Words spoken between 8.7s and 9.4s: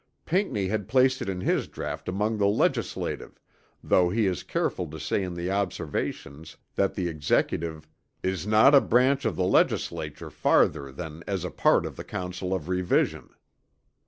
a branch of